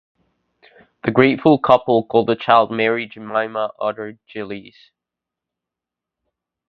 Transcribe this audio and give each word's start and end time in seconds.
The 1.03 1.11
grateful 1.11 1.59
couple 1.59 2.03
called 2.05 2.25
the 2.25 2.35
child 2.35 2.71
Mary 2.71 3.05
Jemima 3.07 3.69
Otter 3.79 4.17
Gillies. 4.27 4.89